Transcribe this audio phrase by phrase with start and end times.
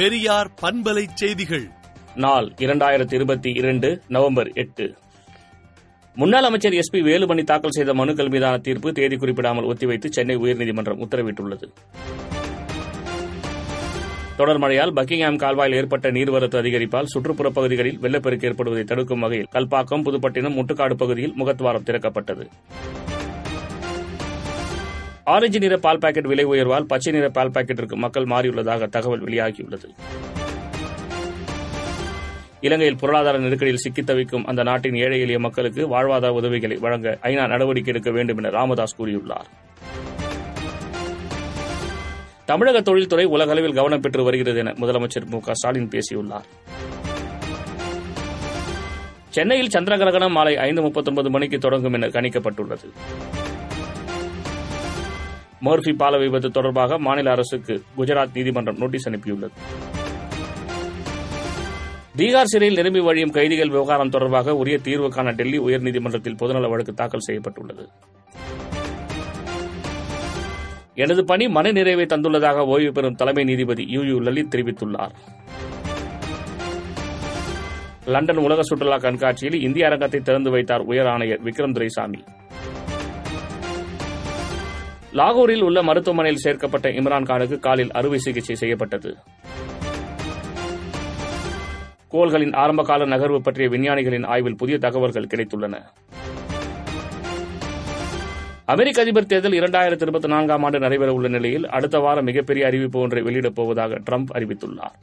[0.00, 1.64] பெரியார் பண்பலை செய்திகள்.
[2.14, 4.94] நாள் இரண்டாயிரத்தி இருபத்தி இரண்டு நவம்பர் எட்டு.
[6.14, 11.02] முன்னாள் அமைச்சர் எஸ் பி வேலுமணி தாக்கல் செய்த மனுக்கள் மீதான தீர்ப்பு தேதி குறிப்பிடாமல் ஒத்திவைத்து சென்னை உயர்நீதிமன்றம்
[11.06, 11.72] உத்தரவிட்டுள்ளது.
[14.36, 20.58] தொடர் மழையால் பக்கிங்ஹாம் கால்வாயில் ஏற்பட்ட நீர்வரத்து அதிகரிப்பால் சுற்றுப்புற பகுதிகளில் வெள்ளப்பெருக்கு ஏற்படுவதை தடுக்கும் வகையில் கல்பாக்கம் புதுப்பட்டினம்
[20.60, 22.48] முட்டுக்காடு பகுதியில் முகத்வாரம் திறக்கப்பட்டது.
[25.24, 29.84] ஆரஞ்சு நிற பால் பாக்கெட் விலை உயர்வால் பச்சை நிற பால் பாக்கெட்டிற்கு மக்கள் மாறியுள்ளதாக தகவல் வெளியாகியுள்ளது.
[32.60, 37.92] இலங்கையில் பொருளாதார நெருக்கடியில் சிக்கித் தவிக்கும் அந்த நாட்டின் ஏழை எளிய மக்களுக்கு வாழ்வாதார உதவிகளை வழங்க ஐநா நடவடிக்கை
[37.92, 39.44] எடுக்க வேண்டும் என ராமதாஸ் கூறியுள்ளார்.
[42.44, 46.44] தமிழக தொழில்துறை உலகளவில் கவனம் பெற்று வருகிறது என முதலமைச்சர் மு க ஸ்டாலின் பேசியுள்ளார்.
[49.28, 52.90] சென்னையில் சந்திர கிரகணம் மாலை ஐந்து முப்பத்தொன்பது மணிக்கு தொடங்கும் என கணிக்கப்பட்டுள்ளது.
[55.64, 59.50] மோர்பி பால விபத்து தொடர்பாக மாநில அரசுக்கு குஜராத் நீதிமன்றம் நோட்டீஸ் அனுப்பியுள்ளது.
[62.16, 67.20] பீகார் சிறையில் நிரம்பி வழியும் கைதிகள் விவகாரம் தொடர்பாக உரிய தீர்வு காண டெல்லி உயர்நீதிமன்றத்தில் பொதுநல வழக்கு தாக்கல்
[67.20, 67.88] செய்யப்பட்டுள்ளது.
[70.94, 75.14] எனது பணி மன நிறைவை தந்துள்ளதாக ஓய்வு பெறும் தலைமை நீதிபதி யு யு லலித் தெரிவித்துள்ளார்.
[78.04, 82.24] லண்டன் உலக சுற்றுலா கண்காட்சியில் இந்திய அரங்கத்தை திறந்து வைத்தார் உயர் ஆணையர் விக்ரம் துரைசாமி.
[85.12, 89.16] லாகூரில் உள்ள மருத்துவமனையில் சேர்க்கப்பட்ட இம்ரான்கானுக்கு காலில் அறுவை சிகிச்சை செய்யப்பட்டது.
[92.10, 95.82] கோள்களின் ஆரம்பகால நகர்வு பற்றிய விஞ்ஞானிகளின் ஆய்வில் புதிய தகவல்கள் கிடைத்துள்ளன.
[98.64, 103.54] அமெரிக்க அதிபர் தேர்தல் இரண்டாயிரத்தி இருபத்தி நான்காம் ஆண்டு நடைபெறவுள்ள நிலையில் அடுத்த வாரம் மிகப்பெரிய அறிவிப்பு ஒன்றை வெளியிடப்
[103.54, 104.94] போவதாக ட்ரம்ப் அறிவித்துள்ளார்.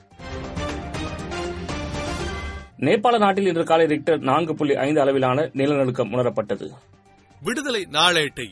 [2.78, 6.70] நேபாள நாட்டில் இன்று காலை ரிக்டர் நான்கு புள்ளி ஐந்து அளவிலான நிலநடுக்கம் உணரப்பட்டது.
[7.44, 8.52] விடுதலை நாளேட்டை